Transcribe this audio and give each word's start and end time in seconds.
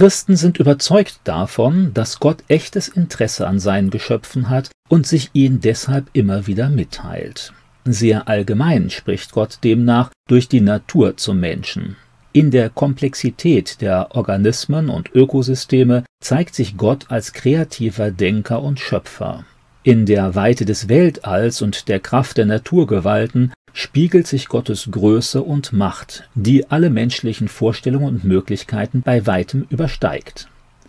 Christen 0.00 0.34
sind 0.34 0.58
überzeugt 0.58 1.20
davon, 1.24 1.92
dass 1.92 2.20
Gott 2.20 2.42
echtes 2.48 2.88
Interesse 2.88 3.46
an 3.46 3.58
seinen 3.58 3.90
Geschöpfen 3.90 4.48
hat 4.48 4.70
und 4.88 5.06
sich 5.06 5.28
ihnen 5.34 5.60
deshalb 5.60 6.06
immer 6.14 6.46
wieder 6.46 6.70
mitteilt. 6.70 7.52
Sehr 7.84 8.26
allgemein 8.26 8.88
spricht 8.88 9.32
Gott 9.32 9.58
demnach 9.62 10.08
durch 10.26 10.48
die 10.48 10.62
Natur 10.62 11.18
zum 11.18 11.38
Menschen. 11.38 11.96
In 12.32 12.50
der 12.50 12.70
Komplexität 12.70 13.82
der 13.82 14.16
Organismen 14.16 14.88
und 14.88 15.14
Ökosysteme 15.14 16.04
zeigt 16.18 16.54
sich 16.54 16.78
Gott 16.78 17.10
als 17.10 17.34
kreativer 17.34 18.10
Denker 18.10 18.62
und 18.62 18.80
Schöpfer. 18.80 19.44
In 19.82 20.06
der 20.06 20.34
Weite 20.34 20.64
des 20.64 20.88
Weltalls 20.88 21.60
und 21.60 21.88
der 21.88 22.00
Kraft 22.00 22.38
der 22.38 22.46
Naturgewalten 22.46 23.52
spiegelt 23.72 24.26
sich 24.26 24.48
Gottes 24.48 24.88
Größe 24.90 25.42
und 25.42 25.72
Macht, 25.72 26.28
die 26.34 26.70
alle 26.70 26.90
menschlichen 26.90 27.48
Vorstellungen 27.48 28.06
und 28.06 28.24
Möglichkeiten 28.24 29.02
bei 29.02 29.26
weitem 29.26 29.66
übersteigt. 29.70 30.48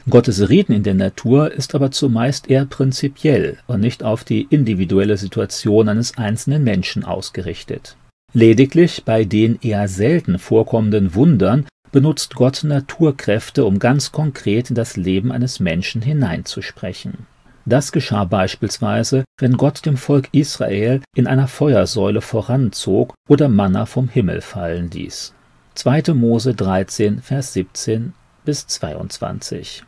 Gottes 0.09 0.49
Reden 0.49 0.73
in 0.73 0.83
der 0.83 0.95
Natur 0.95 1.51
ist 1.51 1.75
aber 1.75 1.91
zumeist 1.91 2.49
eher 2.49 2.65
prinzipiell 2.65 3.59
und 3.67 3.81
nicht 3.81 4.03
auf 4.03 4.23
die 4.23 4.47
individuelle 4.49 5.17
Situation 5.17 5.89
eines 5.89 6.17
einzelnen 6.17 6.63
Menschen 6.63 7.05
ausgerichtet. 7.05 7.95
Lediglich 8.33 9.03
bei 9.05 9.25
den 9.25 9.59
eher 9.61 9.87
selten 9.87 10.39
vorkommenden 10.39 11.13
Wundern 11.13 11.65
benutzt 11.91 12.35
Gott 12.35 12.63
Naturkräfte, 12.63 13.65
um 13.65 13.77
ganz 13.77 14.11
konkret 14.11 14.69
in 14.69 14.75
das 14.75 14.95
Leben 14.95 15.31
eines 15.31 15.59
Menschen 15.59 16.01
hineinzusprechen. 16.01 17.27
Das 17.65 17.91
geschah 17.91 18.23
beispielsweise, 18.25 19.23
wenn 19.39 19.57
Gott 19.57 19.85
dem 19.85 19.97
Volk 19.97 20.29
Israel 20.31 21.01
in 21.15 21.27
einer 21.27 21.47
Feuersäule 21.47 22.21
voranzog 22.21 23.13
oder 23.27 23.49
Manna 23.49 23.85
vom 23.85 24.07
Himmel 24.07 24.41
fallen 24.41 24.89
ließ. 24.89 25.33
2. 25.75 26.13
Mose 26.13 26.53
13, 26.53 27.21
Vers 27.21 27.53
17 27.53 28.13
bis 28.45 28.67
22. 28.67 29.83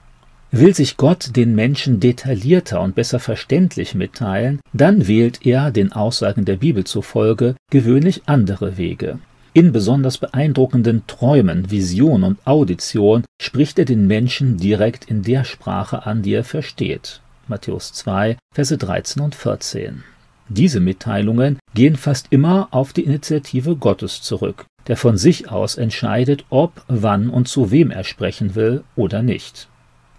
Will 0.51 0.75
sich 0.75 0.97
Gott 0.97 1.35
den 1.35 1.55
Menschen 1.55 1.99
detaillierter 1.99 2.79
und 2.79 2.93
besser 2.93 3.19
verständlich 3.19 3.95
mitteilen, 3.95 4.59
dann 4.71 5.07
wählt 5.07 5.45
er 5.47 5.71
den 5.71 5.91
Aussagen 5.91 6.45
der 6.45 6.57
Bibel 6.57 6.83
zufolge 6.83 7.55
gewöhnlich 7.71 8.21
andere 8.27 8.77
Wege. 8.77 9.17
In 9.53 9.71
besonders 9.71 10.19
beeindruckenden 10.19 11.07
Träumen, 11.07 11.71
Vision 11.71 12.23
und 12.23 12.45
Audition 12.45 13.23
spricht 13.41 13.79
er 13.79 13.85
den 13.85 14.05
Menschen 14.05 14.57
direkt 14.57 15.05
in 15.05 15.23
der 15.23 15.43
Sprache 15.43 16.05
an, 16.05 16.21
die 16.21 16.33
er 16.33 16.43
versteht. 16.43 17.21
Matthäus 17.47 17.93
2, 17.93 18.37
Verse 18.53 18.77
13 18.77 19.21
und 19.21 19.35
14. 19.35 20.03
Diese 20.49 20.79
Mitteilungen 20.79 21.57
gehen 21.73 21.95
fast 21.95 22.27
immer 22.29 22.67
auf 22.71 22.93
die 22.93 23.03
Initiative 23.03 23.75
Gottes 23.75 24.21
zurück, 24.21 24.65
der 24.87 24.97
von 24.97 25.17
sich 25.17 25.49
aus 25.49 25.77
entscheidet, 25.77 26.45
ob, 26.49 26.83
wann 26.87 27.29
und 27.29 27.47
zu 27.47 27.71
wem 27.71 27.91
er 27.91 28.03
sprechen 28.03 28.55
will 28.55 28.83
oder 28.95 29.23
nicht. 29.23 29.67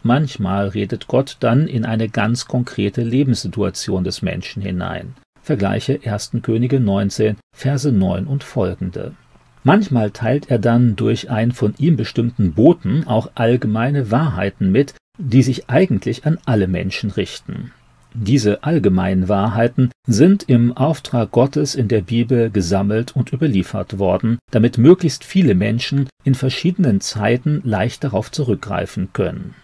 Manchmal 0.03 0.69
redet 0.69 1.07
Gott 1.07 1.37
dann 1.41 1.67
in 1.67 1.85
eine 1.85 2.09
ganz 2.09 2.47
konkrete 2.47 3.03
Lebenssituation 3.03 4.05
des 4.05 4.23
Menschen 4.23 4.63
hinein. 4.63 5.15
Vergleiche 5.41 6.01
1. 6.05 6.33
Könige 6.43 6.81
19, 6.81 7.37
Verse 7.55 7.91
9 7.91 8.27
und 8.27 8.45
folgende. 8.45 9.15
Manchmal 9.63 10.11
teilt 10.11 10.51
er 10.51 10.59
dann 10.59 10.95
durch 10.95 11.31
einen 11.31 11.53
von 11.53 11.75
ihm 11.79 11.97
bestimmten 11.97 12.53
Boten 12.53 13.07
auch 13.07 13.31
allgemeine 13.35 14.11
Wahrheiten 14.11 14.71
mit, 14.71 14.95
die 15.19 15.43
sich 15.43 15.69
eigentlich 15.71 16.27
an 16.27 16.39
alle 16.45 16.67
Menschen 16.67 17.11
richten. 17.11 17.73
Diese 18.17 18.63
allgemeinen 18.63 19.29
Wahrheiten 19.29 19.91
sind 20.07 20.45
im 20.49 20.77
Auftrag 20.77 21.33
Gottes 21.33 21.75
in 21.75 21.89
der 21.89 22.03
Bibel 22.03 22.49
gesammelt 22.51 23.17
und 23.17 23.33
überliefert 23.33 23.99
worden, 23.99 24.39
damit 24.53 24.79
möglichst 24.79 25.25
viele 25.25 25.57
Menschen 25.57 26.09
in 26.23 26.37
verschiedenen 26.37 27.01
Zeiten 27.01 27.61
leicht 27.65 28.05
darauf 28.05 28.31
zurückgreifen 28.31 29.09
können. 29.13 29.57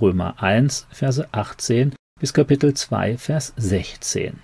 Römer 0.00 0.40
1, 0.40 0.86
Verse 0.90 1.26
18 1.32 1.94
bis 2.20 2.32
Kapitel 2.32 2.74
2, 2.74 3.18
Vers 3.18 3.54
16. 3.56 4.34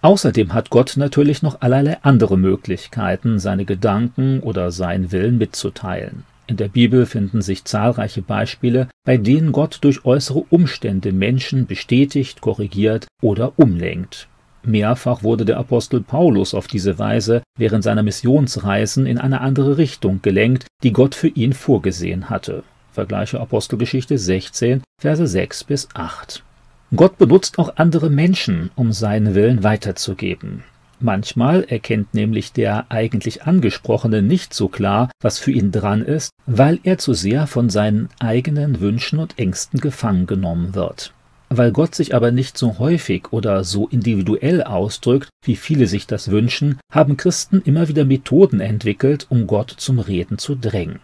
Außerdem 0.00 0.54
hat 0.54 0.70
Gott 0.70 0.94
natürlich 0.96 1.42
noch 1.42 1.60
allerlei 1.60 1.98
andere 2.02 2.38
Möglichkeiten, 2.38 3.40
seine 3.40 3.64
Gedanken 3.64 4.40
oder 4.40 4.70
seinen 4.70 5.10
Willen 5.10 5.38
mitzuteilen. 5.38 6.22
In 6.48 6.56
der 6.56 6.68
Bibel 6.68 7.04
finden 7.04 7.42
sich 7.42 7.64
zahlreiche 7.64 8.22
Beispiele, 8.22 8.88
bei 9.04 9.18
denen 9.18 9.52
Gott 9.52 9.78
durch 9.82 10.06
äußere 10.06 10.44
Umstände 10.48 11.12
Menschen 11.12 11.66
bestätigt, 11.66 12.40
korrigiert 12.40 13.06
oder 13.20 13.52
umlenkt. 13.56 14.28
Mehrfach 14.64 15.22
wurde 15.22 15.44
der 15.44 15.58
Apostel 15.58 16.00
Paulus 16.00 16.54
auf 16.54 16.66
diese 16.66 16.98
Weise 16.98 17.42
während 17.58 17.84
seiner 17.84 18.02
Missionsreisen 18.02 19.04
in 19.04 19.18
eine 19.18 19.42
andere 19.42 19.76
Richtung 19.76 20.20
gelenkt, 20.22 20.66
die 20.82 20.94
Gott 20.94 21.14
für 21.14 21.28
ihn 21.28 21.52
vorgesehen 21.52 22.30
hatte. 22.30 22.64
Vergleiche 22.92 23.40
Apostelgeschichte 23.40 24.16
16, 24.16 24.82
Verse 24.98 25.26
6 25.26 25.64
bis 25.64 25.88
8. 25.94 26.42
Gott 26.96 27.18
benutzt 27.18 27.58
auch 27.58 27.76
andere 27.76 28.08
Menschen, 28.08 28.70
um 28.74 28.92
seinen 28.92 29.34
Willen 29.34 29.62
weiterzugeben. 29.62 30.64
Manchmal 31.00 31.64
erkennt 31.64 32.12
nämlich 32.12 32.52
der 32.52 32.90
eigentlich 32.90 33.44
Angesprochene 33.44 34.20
nicht 34.20 34.52
so 34.52 34.68
klar, 34.68 35.10
was 35.20 35.38
für 35.38 35.52
ihn 35.52 35.70
dran 35.70 36.02
ist, 36.02 36.30
weil 36.46 36.80
er 36.82 36.98
zu 36.98 37.14
sehr 37.14 37.46
von 37.46 37.70
seinen 37.70 38.08
eigenen 38.18 38.80
Wünschen 38.80 39.20
und 39.20 39.38
Ängsten 39.38 39.80
gefangen 39.80 40.26
genommen 40.26 40.74
wird. 40.74 41.12
Weil 41.50 41.72
Gott 41.72 41.94
sich 41.94 42.14
aber 42.14 42.30
nicht 42.30 42.58
so 42.58 42.78
häufig 42.78 43.32
oder 43.32 43.64
so 43.64 43.88
individuell 43.88 44.62
ausdrückt, 44.62 45.30
wie 45.44 45.56
viele 45.56 45.86
sich 45.86 46.06
das 46.06 46.30
wünschen, 46.30 46.78
haben 46.92 47.16
Christen 47.16 47.62
immer 47.64 47.88
wieder 47.88 48.04
Methoden 48.04 48.60
entwickelt, 48.60 49.26
um 49.30 49.46
Gott 49.46 49.70
zum 49.70 49.98
Reden 49.98 50.36
zu 50.38 50.56
drängen. 50.56 51.00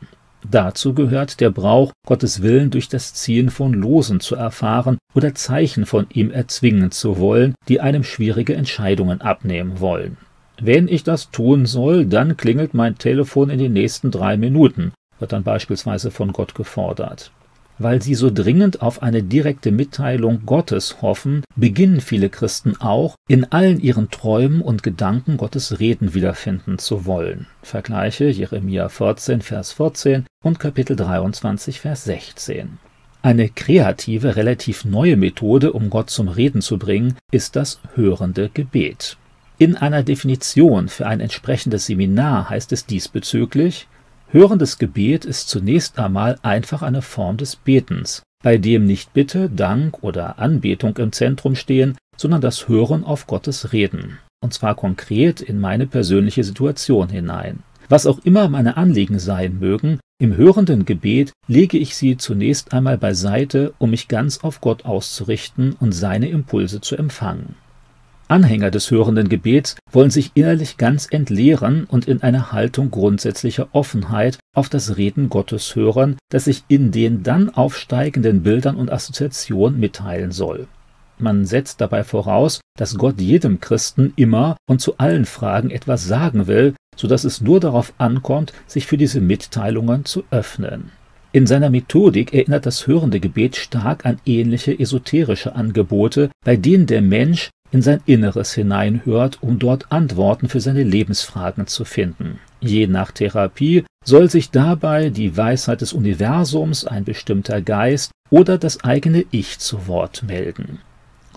Dazu 0.51 0.95
gehört 0.95 1.41
der 1.41 1.51
Brauch, 1.51 1.93
Gottes 2.07 2.43
Willen 2.43 2.71
durch 2.71 2.89
das 2.89 3.15
Ziehen 3.15 3.51
von 3.51 3.73
Losen 3.73 4.21
zu 4.21 4.37
erfahren 4.37 4.99
oder 5.15 5.35
Zeichen 5.35 5.87
von 5.87 6.07
ihm 6.13 6.31
erzwingen 6.31 6.91
zu 6.91 7.19
wollen, 7.19 7.55
die 7.69 7.81
einem 7.81 8.05
schwierige 8.05 8.55
Entscheidungen 8.55 9.21
abnehmen 9.21 9.81
wollen. 9.81 10.19
Wenn 10.61 10.87
ich 10.87 11.03
das 11.03 11.31
tun 11.31 11.67
soll, 11.67 12.07
dann 12.07 12.37
klingelt 12.37 12.75
mein 12.75 12.97
Telefon 12.97 13.51
in 13.51 13.59
den 13.59 13.73
nächsten 13.73 14.11
drei 14.11 14.37
Minuten, 14.37 14.93
wird 15.19 15.33
dann 15.33 15.43
beispielsweise 15.43 16.11
von 16.11 16.33
Gott 16.33 16.55
gefordert. 16.55 17.33
Weil 17.79 18.01
sie 18.01 18.15
so 18.15 18.31
dringend 18.31 18.83
auf 18.83 19.03
eine 19.03 19.23
direkte 19.23 19.73
Mitteilung 19.73 20.43
Gottes 20.47 21.03
hoffen, 21.03 21.43
beginnen 21.57 22.01
viele 22.01 22.29
Christen 22.29 22.77
auch, 22.81 23.17
in 23.29 23.51
allen 23.51 23.81
ihren 23.81 24.11
Träumen 24.11 24.61
und 24.61 24.83
Gedanken 24.83 25.37
Gottes 25.37 25.81
Reden 25.81 26.15
wiederfinden 26.15 26.79
zu 26.79 27.05
wollen. 27.05 27.47
Vergleiche 27.63 28.27
Jeremia 28.29 28.89
14, 28.89 29.43
Vers 29.43 29.73
14 29.73 30.27
und 30.43 30.61
Kapitel 30.61 30.95
23, 30.95 31.81
Vers 31.81 32.05
16. 32.05 32.79
Eine 33.23 33.49
kreative, 33.49 34.37
relativ 34.37 34.85
neue 34.85 35.17
Methode, 35.17 35.73
um 35.73 35.89
Gott 35.91 36.11
zum 36.11 36.29
Reden 36.29 36.61
zu 36.61 36.79
bringen, 36.79 37.17
ist 37.33 37.57
das 37.57 37.81
hörende 37.95 38.51
Gebet. 38.51 39.17
In 39.57 39.77
einer 39.77 40.03
Definition 40.03 40.89
für 40.89 41.07
ein 41.07 41.21
entsprechendes 41.21 41.87
Seminar 41.87 42.51
heißt 42.51 42.73
es 42.73 42.87
diesbezüglich, 42.87 43.87
Hörendes 44.35 44.79
Gebet 44.79 45.25
ist 45.25 45.49
zunächst 45.49 45.97
einmal 45.97 46.41
einfach 46.43 46.83
eine 46.83 47.03
Form 47.03 47.37
des 47.37 47.55
Betens, 47.55 48.25
bei 48.43 48.59
dem 48.59 48.85
nicht 48.85 49.13
Bitte, 49.13 49.49
Dank 49.49 50.03
oder 50.03 50.41
Anbetung 50.41 50.97
im 50.97 51.13
Zentrum 51.13 51.55
stehen, 51.55 51.97
sondern 52.17 52.41
das 52.41 52.67
Hören 52.67 53.05
auf 53.05 53.29
Gottes 53.29 53.73
Reden, 53.73 54.19
und 54.43 54.53
zwar 54.53 54.75
konkret 54.75 55.41
in 55.41 55.61
meine 55.61 55.87
persönliche 55.87 56.43
Situation 56.43 57.11
hinein. 57.11 57.61
Was 57.89 58.09
auch 58.09 58.19
immer 58.25 58.49
meine 58.49 58.77
Anliegen 58.77 59.21
sein 59.21 59.61
mögen, 59.61 60.01
im 60.21 60.37
hörenden 60.37 60.85
Gebet 60.85 61.31
lege 61.47 61.79
ich 61.79 61.95
sie 61.95 62.17
zunächst 62.17 62.73
einmal 62.75 62.99
beiseite, 62.99 63.73
um 63.79 63.91
mich 63.91 64.09
ganz 64.09 64.39
auf 64.39 64.61
Gott 64.61 64.85
auszurichten 64.85 65.77
und 65.79 65.93
seine 65.93 66.29
Impulse 66.29 66.81
zu 66.81 66.97
empfangen. 66.97 67.55
Anhänger 68.29 68.71
des 68.71 68.91
hörenden 68.91 69.29
Gebets 69.29 69.77
wollen 69.93 70.11
sich 70.11 70.31
innerlich 70.35 70.79
ganz 70.79 71.07
entleeren 71.11 71.85
und 71.85 72.09
in 72.09 72.23
einer 72.23 72.53
Haltung 72.53 72.91
grundsätzlicher 72.91 73.69
Offenheit 73.73 74.39
auf 74.55 74.69
das 74.69 74.97
Reden 74.97 75.29
Gottes 75.29 75.77
hören, 75.77 76.17
das 76.31 76.45
sich 76.45 76.65
in 76.69 76.91
den 76.91 77.23
dann 77.23 77.51
aufsteigenden 77.51 78.43
Bildern 78.43 78.77
und 78.77 78.91
Assoziationen 78.91 79.79
mitteilen 79.79 80.33
soll. 80.33 80.67
Man 81.19 81.45
setzt 81.45 81.81
dabei 81.81 82.03
voraus, 82.03 82.61
dass 82.77 82.97
Gott 82.97 83.21
jedem 83.21 83.61
Christen 83.61 84.13
immer 84.17 84.57
und 84.67 84.81
zu 84.81 84.99
allen 84.99 85.27
Fragen 85.27 85.71
etwas 85.71 86.05
sagen 86.05 86.47
will, 86.47 86.75
so 86.97 87.07
dass 87.07 87.25
es 87.25 87.41
nur 87.41 87.61
darauf 87.61 87.93
ankommt, 87.99 88.53
sich 88.67 88.87
für 88.87 88.97
diese 88.97 89.21
Mitteilungen 89.21 90.07
zu 90.07 90.25
öffnen. 90.31 90.91
In 91.33 91.47
seiner 91.47 91.69
Methodik 91.69 92.33
erinnert 92.33 92.65
das 92.65 92.87
hörende 92.87 93.21
Gebet 93.21 93.57
stark 93.57 94.07
an 94.07 94.19
ähnliche 94.25 94.79
esoterische 94.79 95.55
Angebote, 95.55 96.31
bei 96.45 96.57
denen 96.57 96.87
der 96.87 97.03
Mensch 97.03 97.51
in 97.75 97.83
sein 97.83 98.01
Inneres 98.07 98.55
hineinhört, 98.55 99.39
um 99.43 99.59
dort 99.59 99.91
Antworten 99.91 100.49
für 100.49 100.61
seine 100.61 100.85
Lebensfragen 100.85 101.67
zu 101.67 101.85
finden. 101.85 102.39
Je 102.61 102.87
nach 102.87 103.11
Therapie 103.11 103.85
soll 104.05 104.31
sich 104.31 104.51
dabei 104.51 105.11
die 105.11 105.37
Weisheit 105.37 105.81
des 105.81 105.93
Universums, 105.93 106.87
ein 106.87 107.05
bestimmter 107.05 107.61
Geist 107.61 108.13
oder 108.31 108.59
das 108.59 108.85
eigene 108.85 109.25
Ich 109.33 109.59
zu 109.59 109.89
Wort 109.89 110.23
melden. 110.23 110.79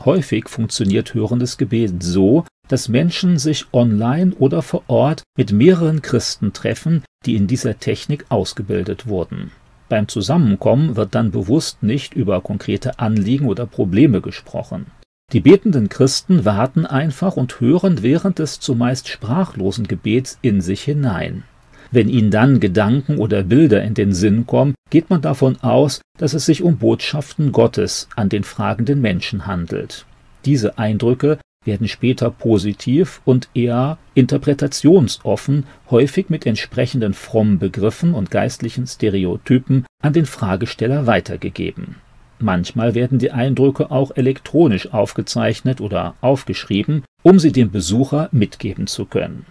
Häufig 0.05 0.47
funktioniert 0.47 1.15
hörendes 1.15 1.57
Gebet 1.57 2.03
so, 2.03 2.45
dass 2.67 2.87
Menschen 2.87 3.39
sich 3.39 3.65
online 3.73 4.33
oder 4.37 4.61
vor 4.61 4.83
Ort 4.87 5.23
mit 5.37 5.51
mehreren 5.51 6.03
Christen 6.03 6.53
treffen, 6.53 7.03
die 7.25 7.35
in 7.35 7.47
dieser 7.47 7.79
Technik 7.79 8.25
ausgebildet 8.29 9.07
wurden. 9.07 9.49
Beim 9.89 10.07
Zusammenkommen 10.07 10.95
wird 10.97 11.15
dann 11.15 11.31
bewusst 11.31 11.81
nicht 11.81 12.13
über 12.13 12.41
konkrete 12.41 12.99
Anliegen 12.99 13.47
oder 13.47 13.65
Probleme 13.65 14.21
gesprochen. 14.21 14.85
Die 15.33 15.41
betenden 15.41 15.89
Christen 15.89 16.45
warten 16.45 16.85
einfach 16.85 17.35
und 17.35 17.59
hören 17.59 18.01
während 18.01 18.39
des 18.39 18.61
zumeist 18.61 19.09
sprachlosen 19.09 19.85
Gebets 19.85 20.39
in 20.41 20.61
sich 20.61 20.83
hinein. 20.83 21.43
Wenn 21.91 22.07
ihnen 22.07 22.31
dann 22.31 22.61
Gedanken 22.61 23.17
oder 23.17 23.43
Bilder 23.43 23.83
in 23.83 23.93
den 23.93 24.13
Sinn 24.13 24.47
kommen, 24.47 24.73
geht 24.89 25.09
man 25.09 25.21
davon 25.21 25.57
aus, 25.61 25.99
dass 26.17 26.33
es 26.33 26.45
sich 26.45 26.63
um 26.63 26.77
Botschaften 26.77 27.51
Gottes 27.51 28.07
an 28.15 28.29
den 28.29 28.45
fragenden 28.45 29.01
Menschen 29.01 29.45
handelt. 29.45 30.05
Diese 30.45 30.77
Eindrücke 30.77 31.39
werden 31.65 31.89
später 31.89 32.31
positiv 32.31 33.21
und 33.25 33.49
eher 33.53 33.97
interpretationsoffen, 34.13 35.65
häufig 35.91 36.29
mit 36.29 36.45
entsprechenden 36.45 37.13
frommen 37.13 37.59
Begriffen 37.59 38.13
und 38.13 38.31
geistlichen 38.31 38.87
Stereotypen 38.87 39.85
an 40.01 40.13
den 40.13 40.25
Fragesteller 40.25 41.05
weitergegeben. 41.05 41.97
Manchmal 42.39 42.93
werden 42.93 43.17
die 43.17 43.31
Eindrücke 43.31 43.89
auch 43.89 44.11
elektronisch 44.15 44.93
aufgezeichnet 44.93 45.81
oder 45.81 46.15
aufgeschrieben, 46.21 47.03
um 47.23 47.39
sie 47.39 47.51
dem 47.51 47.71
Besucher 47.71 48.29
mitgeben 48.31 48.87
zu 48.87 49.05
können. 49.05 49.45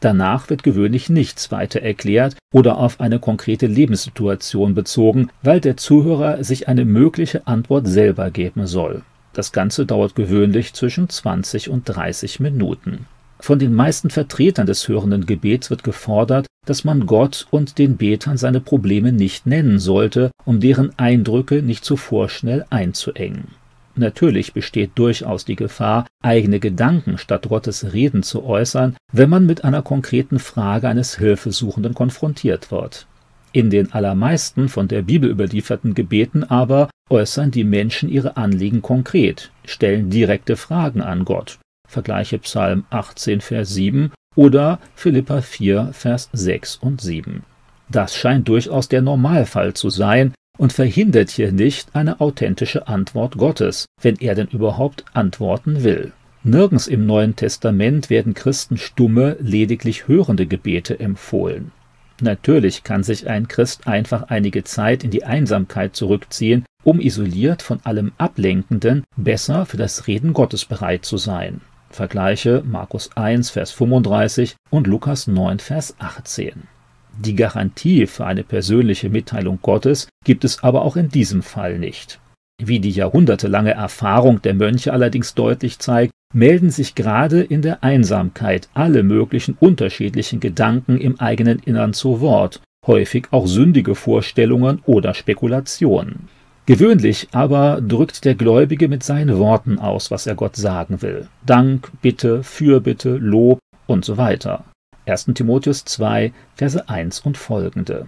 Danach 0.00 0.48
wird 0.48 0.62
gewöhnlich 0.62 1.10
nichts 1.10 1.52
weiter 1.52 1.82
erklärt 1.82 2.36
oder 2.54 2.78
auf 2.78 3.00
eine 3.00 3.18
konkrete 3.18 3.66
Lebenssituation 3.66 4.74
bezogen, 4.74 5.28
weil 5.42 5.60
der 5.60 5.76
Zuhörer 5.76 6.42
sich 6.42 6.68
eine 6.68 6.86
mögliche 6.86 7.46
Antwort 7.46 7.86
selber 7.86 8.30
geben 8.30 8.66
soll. 8.66 9.02
Das 9.34 9.52
Ganze 9.52 9.84
dauert 9.84 10.14
gewöhnlich 10.14 10.72
zwischen 10.72 11.10
20 11.10 11.68
und 11.68 11.84
30 11.84 12.40
Minuten. 12.40 13.06
Von 13.40 13.58
den 13.58 13.74
meisten 13.74 14.10
Vertretern 14.10 14.66
des 14.66 14.86
hörenden 14.86 15.26
Gebets 15.26 15.70
wird 15.70 15.82
gefordert, 15.82 16.46
dass 16.66 16.84
man 16.84 17.06
Gott 17.06 17.46
und 17.50 17.78
den 17.78 17.96
Betern 17.96 18.36
seine 18.36 18.60
Probleme 18.60 19.12
nicht 19.12 19.46
nennen 19.46 19.78
sollte, 19.78 20.30
um 20.44 20.60
deren 20.60 20.96
Eindrücke 20.98 21.62
nicht 21.62 21.84
zu 21.84 21.96
vorschnell 21.96 22.66
einzuengen. 22.68 23.48
Natürlich 23.96 24.52
besteht 24.52 24.92
durchaus 24.94 25.44
die 25.44 25.56
Gefahr, 25.56 26.06
eigene 26.22 26.60
Gedanken 26.60 27.18
statt 27.18 27.48
Gottes 27.48 27.92
Reden 27.92 28.22
zu 28.22 28.44
äußern, 28.44 28.96
wenn 29.12 29.30
man 29.30 29.46
mit 29.46 29.64
einer 29.64 29.82
konkreten 29.82 30.38
Frage 30.38 30.88
eines 30.88 31.18
Hilfesuchenden 31.18 31.94
konfrontiert 31.94 32.70
wird. 32.70 33.06
In 33.52 33.68
den 33.68 33.92
allermeisten 33.92 34.68
von 34.68 34.86
der 34.86 35.02
Bibel 35.02 35.28
überlieferten 35.28 35.94
Gebeten 35.94 36.44
aber 36.44 36.88
äußern 37.08 37.50
die 37.50 37.64
Menschen 37.64 38.08
ihre 38.08 38.36
Anliegen 38.36 38.80
konkret, 38.80 39.50
stellen 39.64 40.08
direkte 40.08 40.56
Fragen 40.56 41.00
an 41.00 41.24
Gott. 41.24 41.58
Vergleiche 41.90 42.38
Psalm 42.38 42.84
18, 42.90 43.40
Vers 43.40 43.74
7 43.74 44.12
oder 44.36 44.78
Philippa 44.94 45.42
4, 45.42 45.90
Vers 45.92 46.30
6 46.32 46.76
und 46.76 47.00
7. 47.00 47.42
Das 47.88 48.14
scheint 48.14 48.48
durchaus 48.48 48.88
der 48.88 49.02
Normalfall 49.02 49.74
zu 49.74 49.90
sein 49.90 50.32
und 50.56 50.72
verhindert 50.72 51.30
hier 51.30 51.50
nicht 51.50 51.88
eine 51.96 52.20
authentische 52.20 52.86
Antwort 52.86 53.36
Gottes, 53.36 53.86
wenn 54.00 54.16
er 54.16 54.36
denn 54.36 54.46
überhaupt 54.46 55.04
antworten 55.14 55.82
will. 55.82 56.12
Nirgends 56.44 56.86
im 56.86 57.06
Neuen 57.06 57.34
Testament 57.34 58.08
werden 58.08 58.34
Christen 58.34 58.76
stumme, 58.76 59.36
lediglich 59.40 60.06
hörende 60.06 60.46
Gebete 60.46 61.00
empfohlen. 61.00 61.72
Natürlich 62.20 62.84
kann 62.84 63.02
sich 63.02 63.28
ein 63.28 63.48
Christ 63.48 63.88
einfach 63.88 64.24
einige 64.28 64.62
Zeit 64.62 65.02
in 65.02 65.10
die 65.10 65.24
Einsamkeit 65.24 65.96
zurückziehen, 65.96 66.64
um 66.84 67.00
isoliert 67.00 67.62
von 67.62 67.80
allem 67.82 68.12
Ablenkenden 68.16 69.04
besser 69.16 69.66
für 69.66 69.76
das 69.76 70.06
Reden 70.06 70.32
Gottes 70.32 70.64
bereit 70.64 71.04
zu 71.04 71.16
sein. 71.16 71.60
Vergleiche 71.90 72.62
Markus 72.64 73.10
1, 73.16 73.50
Vers 73.50 73.72
35 73.72 74.54
und 74.70 74.86
Lukas 74.86 75.26
9, 75.26 75.58
Vers 75.58 75.96
18. 75.98 76.62
Die 77.18 77.34
Garantie 77.34 78.06
für 78.06 78.24
eine 78.24 78.44
persönliche 78.44 79.10
Mitteilung 79.10 79.58
Gottes 79.60 80.08
gibt 80.24 80.44
es 80.44 80.62
aber 80.62 80.82
auch 80.82 80.96
in 80.96 81.08
diesem 81.08 81.42
Fall 81.42 81.78
nicht. 81.78 82.20
Wie 82.62 82.78
die 82.78 82.90
jahrhundertelange 82.90 83.72
Erfahrung 83.72 84.40
der 84.40 84.54
Mönche 84.54 84.92
allerdings 84.92 85.34
deutlich 85.34 85.80
zeigt, 85.80 86.12
melden 86.32 86.70
sich 86.70 86.94
gerade 86.94 87.42
in 87.42 87.60
der 87.60 87.82
Einsamkeit 87.82 88.68
alle 88.72 89.02
möglichen 89.02 89.56
unterschiedlichen 89.58 90.38
Gedanken 90.38 90.96
im 90.96 91.18
eigenen 91.18 91.58
Innern 91.58 91.92
zu 91.92 92.20
Wort, 92.20 92.60
häufig 92.86 93.26
auch 93.32 93.48
sündige 93.48 93.96
Vorstellungen 93.96 94.80
oder 94.86 95.12
Spekulationen. 95.14 96.28
Gewöhnlich 96.70 97.26
aber 97.32 97.80
drückt 97.80 98.24
der 98.24 98.36
Gläubige 98.36 98.86
mit 98.86 99.02
seinen 99.02 99.38
Worten 99.38 99.80
aus, 99.80 100.12
was 100.12 100.28
er 100.28 100.36
Gott 100.36 100.54
sagen 100.54 101.02
will. 101.02 101.26
Dank, 101.44 101.90
Bitte, 102.00 102.44
Fürbitte, 102.44 103.16
Lob 103.16 103.58
und 103.88 104.04
so 104.04 104.16
weiter. 104.18 104.62
1. 105.04 105.32
Timotheus 105.34 105.84
2, 105.84 106.32
Verse 106.54 106.88
1 106.88 107.22
und 107.22 107.36
folgende. 107.36 108.06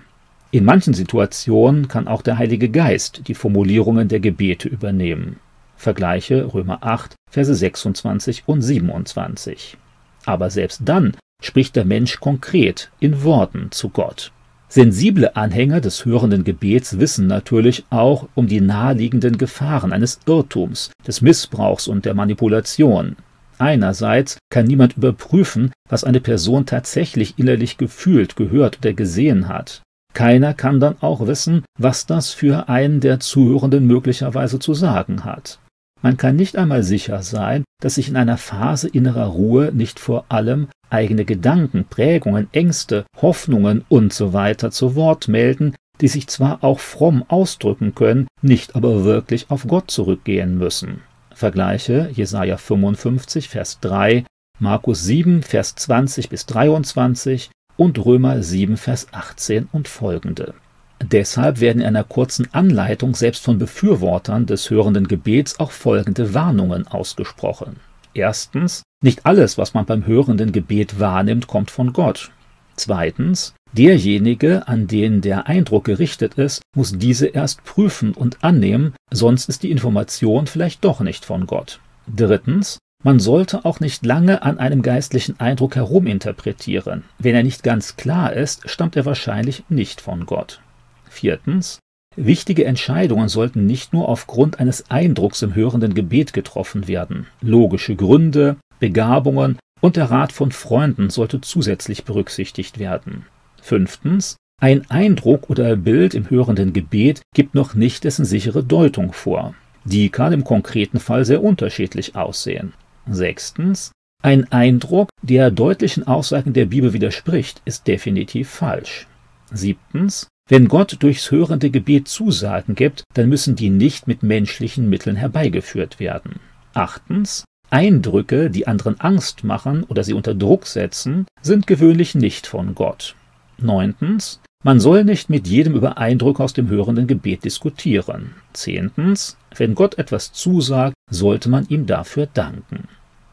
In 0.52 0.64
manchen 0.64 0.94
Situationen 0.94 1.88
kann 1.88 2.06
auch 2.06 2.22
der 2.22 2.38
Heilige 2.38 2.68
Geist 2.68 3.22
die 3.26 3.34
Formulierungen 3.34 4.06
der 4.06 4.20
Gebete 4.20 4.68
übernehmen. 4.68 5.40
Vergleiche 5.74 6.54
Römer 6.54 6.84
8, 6.84 7.16
Verse 7.32 7.52
26 7.52 8.44
und 8.46 8.62
27. 8.62 9.76
Aber 10.24 10.50
selbst 10.50 10.82
dann 10.84 11.16
spricht 11.42 11.74
der 11.74 11.84
Mensch 11.84 12.20
konkret 12.20 12.92
in 13.00 13.24
Worten 13.24 13.72
zu 13.72 13.88
Gott. 13.88 14.30
Sensible 14.74 15.36
Anhänger 15.36 15.82
des 15.82 16.06
hörenden 16.06 16.44
Gebets 16.44 16.98
wissen 16.98 17.26
natürlich 17.26 17.84
auch 17.90 18.30
um 18.34 18.46
die 18.46 18.62
naheliegenden 18.62 19.36
Gefahren 19.36 19.92
eines 19.92 20.20
Irrtums, 20.24 20.92
des 21.06 21.20
Missbrauchs 21.20 21.88
und 21.88 22.06
der 22.06 22.14
Manipulation. 22.14 23.16
Einerseits 23.58 24.38
kann 24.50 24.64
niemand 24.64 24.96
überprüfen, 24.96 25.72
was 25.90 26.04
eine 26.04 26.20
Person 26.22 26.64
tatsächlich 26.64 27.38
innerlich 27.38 27.76
gefühlt, 27.76 28.34
gehört 28.34 28.78
oder 28.78 28.94
gesehen 28.94 29.46
hat. 29.46 29.82
Keiner 30.14 30.54
kann 30.54 30.80
dann 30.80 30.96
auch 31.02 31.26
wissen, 31.26 31.66
was 31.78 32.06
das 32.06 32.30
für 32.30 32.70
einen 32.70 33.00
der 33.00 33.20
Zuhörenden 33.20 33.86
möglicherweise 33.86 34.58
zu 34.58 34.72
sagen 34.72 35.26
hat. 35.26 35.58
Man 36.00 36.16
kann 36.16 36.34
nicht 36.34 36.56
einmal 36.56 36.82
sicher 36.82 37.22
sein, 37.22 37.62
dass 37.82 37.96
sich 37.96 38.08
in 38.08 38.16
einer 38.16 38.38
Phase 38.38 38.88
innerer 38.88 39.26
Ruhe 39.26 39.70
nicht 39.74 40.00
vor 40.00 40.24
allem 40.30 40.68
eigene 40.92 41.24
Gedanken, 41.24 41.84
Prägungen, 41.88 42.48
Ängste, 42.52 43.04
Hoffnungen 43.20 43.84
usw. 43.88 44.54
So 44.60 44.68
zu 44.68 44.94
Wort 44.94 45.28
melden, 45.28 45.74
die 46.00 46.08
sich 46.08 46.26
zwar 46.26 46.62
auch 46.62 46.80
fromm 46.80 47.24
ausdrücken 47.28 47.94
können, 47.94 48.26
nicht 48.42 48.76
aber 48.76 49.04
wirklich 49.04 49.50
auf 49.50 49.66
Gott 49.66 49.90
zurückgehen 49.90 50.58
müssen. 50.58 51.02
Vergleiche 51.34 52.10
Jesaja 52.12 52.56
55, 52.56 53.48
Vers 53.48 53.80
3, 53.80 54.24
Markus 54.58 55.04
7, 55.04 55.42
Vers 55.42 55.74
20 55.76 56.28
bis 56.28 56.46
23 56.46 57.50
und 57.76 58.04
Römer 58.04 58.42
7, 58.42 58.76
Vers 58.76 59.08
18 59.12 59.68
und 59.72 59.88
folgende. 59.88 60.54
Deshalb 61.02 61.60
werden 61.60 61.80
in 61.80 61.88
einer 61.88 62.04
kurzen 62.04 62.52
Anleitung 62.52 63.14
selbst 63.14 63.42
von 63.42 63.58
Befürwortern 63.58 64.46
des 64.46 64.70
hörenden 64.70 65.08
Gebets 65.08 65.58
auch 65.58 65.72
folgende 65.72 66.32
Warnungen 66.32 66.86
ausgesprochen. 66.86 67.76
Erstens, 68.14 68.82
nicht 69.02 69.26
alles, 69.26 69.58
was 69.58 69.74
man 69.74 69.86
beim 69.86 70.06
hörenden 70.06 70.52
Gebet 70.52 71.00
wahrnimmt, 71.00 71.46
kommt 71.46 71.70
von 71.70 71.92
Gott. 71.92 72.30
Zweitens, 72.76 73.54
derjenige, 73.72 74.68
an 74.68 74.86
den 74.86 75.20
der 75.20 75.46
Eindruck 75.46 75.84
gerichtet 75.84 76.34
ist, 76.34 76.62
muss 76.74 76.96
diese 76.96 77.26
erst 77.26 77.64
prüfen 77.64 78.12
und 78.14 78.42
annehmen, 78.42 78.94
sonst 79.10 79.48
ist 79.48 79.62
die 79.62 79.70
Information 79.70 80.46
vielleicht 80.46 80.84
doch 80.84 81.00
nicht 81.00 81.24
von 81.24 81.46
Gott. 81.46 81.80
Drittens, 82.06 82.78
man 83.04 83.18
sollte 83.18 83.64
auch 83.64 83.80
nicht 83.80 84.06
lange 84.06 84.42
an 84.42 84.58
einem 84.58 84.82
geistlichen 84.82 85.40
Eindruck 85.40 85.74
heruminterpretieren. 85.74 87.04
Wenn 87.18 87.34
er 87.34 87.42
nicht 87.42 87.62
ganz 87.62 87.96
klar 87.96 88.32
ist, 88.32 88.68
stammt 88.70 88.96
er 88.96 89.04
wahrscheinlich 89.04 89.64
nicht 89.68 90.00
von 90.00 90.24
Gott. 90.24 90.60
Viertens, 91.08 91.80
wichtige 92.16 92.64
Entscheidungen 92.64 93.28
sollten 93.28 93.66
nicht 93.66 93.92
nur 93.92 94.08
aufgrund 94.08 94.60
eines 94.60 94.90
Eindrucks 94.90 95.42
im 95.42 95.54
hörenden 95.54 95.94
Gebet 95.94 96.32
getroffen 96.32 96.88
werden. 96.88 97.26
Logische 97.40 97.96
Gründe, 97.96 98.56
Begabungen 98.80 99.58
und 99.80 99.96
der 99.96 100.10
Rat 100.10 100.32
von 100.32 100.52
Freunden 100.52 101.10
sollte 101.10 101.40
zusätzlich 101.40 102.04
berücksichtigt 102.04 102.78
werden. 102.78 103.26
Fünftens, 103.60 104.36
ein 104.60 104.88
Eindruck 104.90 105.50
oder 105.50 105.76
Bild 105.76 106.14
im 106.14 106.30
hörenden 106.30 106.72
Gebet 106.72 107.22
gibt 107.34 107.54
noch 107.54 107.74
nicht 107.74 108.04
dessen 108.04 108.24
sichere 108.24 108.62
Deutung 108.62 109.12
vor. 109.12 109.54
Die 109.84 110.08
kann 110.08 110.32
im 110.32 110.44
konkreten 110.44 111.00
Fall 111.00 111.24
sehr 111.24 111.42
unterschiedlich 111.42 112.14
aussehen. 112.14 112.72
Sechstens, 113.08 113.90
ein 114.22 114.50
Eindruck, 114.52 115.08
der 115.22 115.50
deutlichen 115.50 116.06
Aussagen 116.06 116.52
der 116.52 116.66
Bibel 116.66 116.92
widerspricht, 116.92 117.60
ist 117.64 117.88
definitiv 117.88 118.48
falsch. 118.48 119.08
Siebtens, 119.50 120.28
wenn 120.52 120.68
Gott 120.68 120.98
durchs 121.00 121.30
hörende 121.30 121.70
Gebet 121.70 122.08
Zusagen 122.08 122.74
gibt, 122.74 123.04
dann 123.14 123.30
müssen 123.30 123.56
die 123.56 123.70
nicht 123.70 124.06
mit 124.06 124.22
menschlichen 124.22 124.86
Mitteln 124.86 125.16
herbeigeführt 125.16 125.98
werden. 125.98 126.40
Achtens, 126.74 127.46
Eindrücke, 127.70 128.50
die 128.50 128.66
anderen 128.66 129.00
Angst 129.00 129.44
machen 129.44 129.82
oder 129.84 130.04
sie 130.04 130.12
unter 130.12 130.34
Druck 130.34 130.66
setzen, 130.66 131.24
sind 131.40 131.66
gewöhnlich 131.66 132.14
nicht 132.14 132.46
von 132.46 132.74
Gott. 132.74 133.14
Neuntens, 133.56 134.40
man 134.62 134.78
soll 134.78 135.04
nicht 135.04 135.30
mit 135.30 135.48
jedem 135.48 135.74
über 135.74 135.96
Eindrücke 135.96 136.44
aus 136.44 136.52
dem 136.52 136.68
hörenden 136.68 137.06
Gebet 137.06 137.44
diskutieren. 137.44 138.34
Zehntens, 138.52 139.38
wenn 139.56 139.74
Gott 139.74 139.96
etwas 139.96 140.34
zusagt, 140.34 140.92
sollte 141.10 141.48
man 141.48 141.66
ihm 141.68 141.86
dafür 141.86 142.26
danken. 142.26 142.88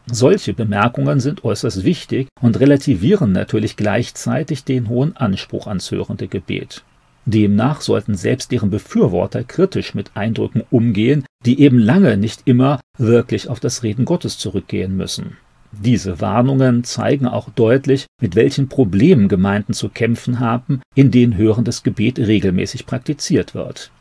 Solche 0.09 0.53
Bemerkungen 0.53 1.19
sind 1.19 1.43
äußerst 1.43 1.83
wichtig 1.83 2.29
und 2.39 2.61
relativieren 2.61 3.33
natürlich 3.33 3.75
gleichzeitig 3.75 4.63
den 4.63 4.88
hohen 4.88 5.17
Anspruch 5.17 5.67
ans 5.67 5.91
hörende 5.91 6.29
Gebet. 6.29 6.85
Demnach 7.25 7.81
sollten 7.81 8.15
selbst 8.15 8.51
deren 8.51 8.69
Befürworter 8.69 9.43
kritisch 9.43 9.93
mit 9.93 10.11
Eindrücken 10.15 10.63
umgehen, 10.69 11.25
die 11.45 11.61
eben 11.61 11.77
lange 11.77 12.17
nicht 12.17 12.41
immer 12.45 12.79
wirklich 12.97 13.49
auf 13.49 13.59
das 13.59 13.83
Reden 13.83 14.05
Gottes 14.05 14.38
zurückgehen 14.38 14.97
müssen. 14.97 15.38
Diese 15.71 16.19
Warnungen 16.19 16.83
zeigen 16.83 17.27
auch 17.27 17.49
deutlich, 17.51 18.07
mit 18.19 18.35
welchen 18.35 18.69
Problemen 18.69 19.27
Gemeinden 19.27 19.73
zu 19.73 19.89
kämpfen 19.89 20.39
haben, 20.39 20.81
in 20.95 21.11
denen 21.11 21.38
hörendes 21.38 21.83
Gebet 21.83 22.17
regelmäßig 22.17 22.88
praktiziert 22.88 23.53
wird. 23.53 23.91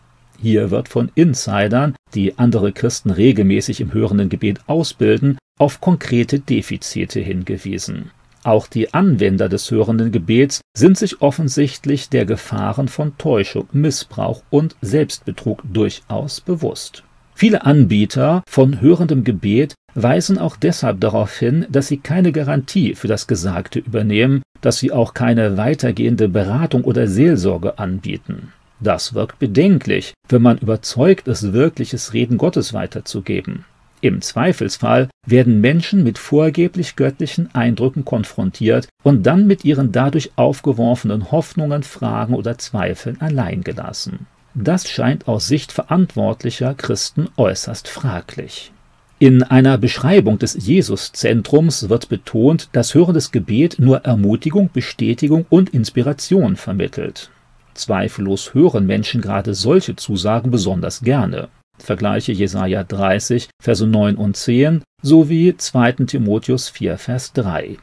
Hier 0.40 0.70
wird 0.70 0.88
von 0.88 1.10
Insidern, 1.14 1.94
die 2.14 2.38
andere 2.38 2.72
Christen 2.72 3.10
regelmäßig 3.10 3.80
im 3.80 3.92
hörenden 3.92 4.28
Gebet 4.28 4.60
ausbilden, 4.66 5.37
auf 5.58 5.80
konkrete 5.80 6.38
Defizite 6.38 7.20
hingewiesen. 7.20 8.12
Auch 8.49 8.67
die 8.67 8.95
Anwender 8.95 9.50
des 9.50 9.71
hörenden 9.71 10.11
Gebets 10.11 10.62
sind 10.73 10.97
sich 10.97 11.21
offensichtlich 11.21 12.09
der 12.09 12.25
Gefahren 12.25 12.88
von 12.88 13.12
Täuschung, 13.19 13.69
Missbrauch 13.73 14.43
und 14.49 14.75
Selbstbetrug 14.81 15.62
durchaus 15.71 16.40
bewusst. 16.40 17.05
Viele 17.35 17.67
Anbieter 17.67 18.43
von 18.49 18.81
hörendem 18.81 19.23
Gebet 19.23 19.75
weisen 19.93 20.38
auch 20.38 20.57
deshalb 20.57 20.99
darauf 21.02 21.37
hin, 21.37 21.67
dass 21.69 21.88
sie 21.88 21.99
keine 21.99 22.33
Garantie 22.33 22.95
für 22.95 23.07
das 23.07 23.26
Gesagte 23.26 23.81
übernehmen, 23.81 24.40
dass 24.62 24.78
sie 24.78 24.93
auch 24.93 25.12
keine 25.12 25.59
weitergehende 25.59 26.31
Beratung 26.31 26.85
oder 26.85 27.07
Seelsorge 27.07 27.78
anbieten. 27.78 28.55
Das 28.81 29.12
wirkt 29.12 29.38
bedenklich, 29.38 30.14
wenn 30.26 30.40
man 30.40 30.57
überzeugt 30.57 31.28
ist, 31.28 31.52
wirkliches 31.52 32.14
Reden 32.14 32.38
Gottes 32.38 32.73
weiterzugeben. 32.73 33.67
Im 34.00 34.21
Zweifelsfall 34.21 35.09
werden 35.26 35.61
Menschen 35.61 36.05
mit 36.05 36.19
vorgeblich 36.19 36.95
göttlichen 36.95 37.52
Eindrücken 37.55 38.05
konfrontiert 38.05 38.88
und 39.02 39.26
dann 39.26 39.47
mit 39.47 39.64
ihren 39.64 39.90
dadurch 39.90 40.31
aufgeworfenen 40.37 41.33
Hoffnungen, 41.33 41.83
Fragen 41.83 42.35
oder 42.35 42.59
Zweifeln 42.59 43.21
allein 43.21 43.62
gelassen. 43.62 44.26
Das 44.55 44.88
scheint 44.88 45.26
aus 45.28 45.49
Sicht 45.49 45.73
verantwortlicher 45.73 46.75
Christen 46.75 47.28
äußerst 47.37 47.88
fraglich. 47.88 48.73
In 49.21 49.43
einer 49.43 49.78
Beschreibung 49.78 50.38
des 50.38 50.55
Jesuszentrums 50.64 51.88
wird 51.88 52.09
betont, 52.09 52.69
dass 52.73 52.95
hörendes 52.95 53.33
Gebet 53.33 53.81
nur 53.81 54.05
Ermutigung, 54.05 54.71
Bestätigung 54.73 55.45
und 55.49 55.71
Inspiration 55.71 56.55
vermittelt. 56.55 57.31
Zweifellos 57.75 58.55
hören 58.55 58.87
Menschen 58.87 59.21
gerade 59.21 59.55
solche 59.55 59.97
Zusagen 59.97 60.52
besonders 60.52 61.00
gerne. 61.00 61.49
Vergleiche 61.82 62.32
Jesaja 62.32 62.85
30, 62.85 63.49
Verse 63.62 63.87
9 63.87 64.16
und 64.16 64.37
10 64.37 64.82
sowie 65.02 65.56
2. 65.56 65.92
Timotheus 66.06 66.68
4, 66.68 66.99
Vers 66.99 67.32
3. 67.32 67.76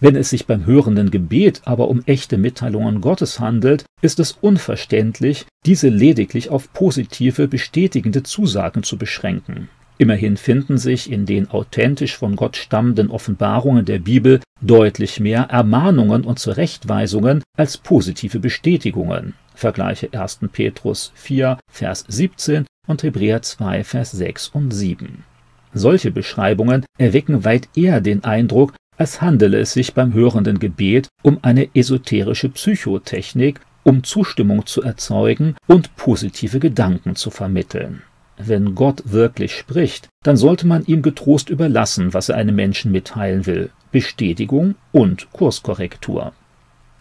Wenn 0.00 0.16
es 0.16 0.30
sich 0.30 0.46
beim 0.46 0.66
hörenden 0.66 1.12
Gebet 1.12 1.62
aber 1.64 1.86
um 1.86 2.02
echte 2.06 2.36
Mitteilungen 2.36 3.00
Gottes 3.00 3.38
handelt, 3.38 3.84
ist 4.00 4.18
es 4.18 4.32
unverständlich, 4.32 5.46
diese 5.64 5.88
lediglich 5.88 6.50
auf 6.50 6.72
positive, 6.72 7.46
bestätigende 7.46 8.24
Zusagen 8.24 8.82
zu 8.82 8.98
beschränken. 8.98 9.68
Immerhin 9.98 10.36
finden 10.36 10.78
sich 10.78 11.12
in 11.12 11.26
den 11.26 11.48
authentisch 11.50 12.16
von 12.16 12.34
Gott 12.34 12.56
stammenden 12.56 13.12
Offenbarungen 13.12 13.84
der 13.84 14.00
Bibel 14.00 14.40
deutlich 14.60 15.20
mehr 15.20 15.42
Ermahnungen 15.42 16.24
und 16.24 16.40
Zurechtweisungen 16.40 17.44
als 17.56 17.78
positive 17.78 18.40
Bestätigungen. 18.40 19.34
Vergleiche 19.54 20.08
1. 20.12 20.40
Petrus 20.50 21.12
4, 21.14 21.58
Vers 21.70 22.04
17 22.08 22.66
und 22.86 23.02
Hebräer 23.02 23.42
2, 23.42 23.84
Vers 23.84 24.10
6 24.12 24.48
und 24.48 24.72
7. 24.72 25.24
Solche 25.72 26.10
Beschreibungen 26.10 26.84
erwecken 26.98 27.44
weit 27.44 27.68
eher 27.76 28.00
den 28.00 28.24
Eindruck, 28.24 28.74
als 28.96 29.22
handele 29.22 29.58
es 29.58 29.72
sich 29.72 29.94
beim 29.94 30.12
hörenden 30.12 30.58
Gebet 30.58 31.08
um 31.22 31.38
eine 31.42 31.68
esoterische 31.74 32.48
Psychotechnik, 32.48 33.60
um 33.84 34.04
Zustimmung 34.04 34.66
zu 34.66 34.82
erzeugen 34.82 35.54
und 35.66 35.94
positive 35.96 36.60
Gedanken 36.60 37.16
zu 37.16 37.30
vermitteln. 37.30 38.02
Wenn 38.36 38.74
Gott 38.74 39.02
wirklich 39.04 39.54
spricht, 39.54 40.08
dann 40.24 40.36
sollte 40.36 40.66
man 40.66 40.84
ihm 40.84 41.02
getrost 41.02 41.50
überlassen, 41.50 42.12
was 42.14 42.28
er 42.28 42.36
einem 42.36 42.56
Menschen 42.56 42.90
mitteilen 42.90 43.46
will, 43.46 43.70
Bestätigung 43.92 44.74
und 44.90 45.30
Kurskorrektur. 45.32 46.32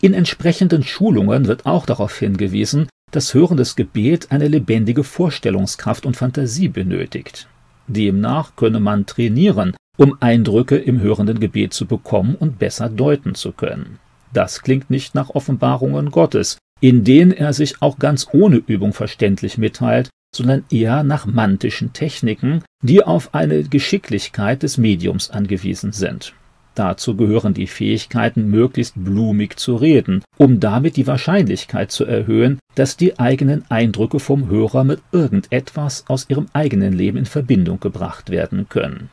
In 0.01 0.13
entsprechenden 0.13 0.83
Schulungen 0.83 1.47
wird 1.47 1.65
auch 1.65 1.85
darauf 1.85 2.17
hingewiesen, 2.17 2.87
dass 3.11 3.33
hörendes 3.33 3.75
Gebet 3.75 4.31
eine 4.31 4.47
lebendige 4.47 5.03
Vorstellungskraft 5.03 6.05
und 6.05 6.17
Fantasie 6.17 6.69
benötigt. 6.69 7.47
Demnach 7.87 8.55
könne 8.55 8.79
man 8.79 9.05
trainieren, 9.05 9.75
um 9.97 10.17
Eindrücke 10.19 10.77
im 10.77 11.01
hörenden 11.01 11.39
Gebet 11.39 11.73
zu 11.73 11.85
bekommen 11.85 12.35
und 12.35 12.57
besser 12.57 12.89
deuten 12.89 13.35
zu 13.35 13.51
können. 13.51 13.99
Das 14.33 14.61
klingt 14.61 14.89
nicht 14.89 15.13
nach 15.13 15.29
Offenbarungen 15.29 16.09
Gottes, 16.11 16.57
in 16.79 17.03
denen 17.03 17.31
er 17.31 17.53
sich 17.53 17.81
auch 17.81 17.99
ganz 17.99 18.27
ohne 18.31 18.57
Übung 18.57 18.93
verständlich 18.93 19.57
mitteilt, 19.57 20.09
sondern 20.33 20.63
eher 20.71 21.03
nach 21.03 21.25
mantischen 21.25 21.93
Techniken, 21.93 22.63
die 22.81 23.03
auf 23.03 23.35
eine 23.35 23.63
Geschicklichkeit 23.63 24.63
des 24.63 24.77
Mediums 24.77 25.29
angewiesen 25.29 25.91
sind. 25.91 26.33
Dazu 26.75 27.15
gehören 27.15 27.53
die 27.53 27.67
Fähigkeiten, 27.67 28.49
möglichst 28.49 28.93
blumig 28.95 29.57
zu 29.57 29.75
reden, 29.75 30.23
um 30.37 30.59
damit 30.59 30.95
die 30.95 31.07
Wahrscheinlichkeit 31.07 31.91
zu 31.91 32.05
erhöhen, 32.05 32.59
dass 32.75 32.95
die 32.95 33.19
eigenen 33.19 33.65
Eindrücke 33.69 34.19
vom 34.19 34.49
Hörer 34.49 34.83
mit 34.83 35.01
irgendetwas 35.11 36.05
aus 36.07 36.27
ihrem 36.29 36.47
eigenen 36.53 36.93
Leben 36.93 37.17
in 37.17 37.25
Verbindung 37.25 37.79
gebracht 37.79 38.29
werden 38.29 38.67
können. 38.69 39.09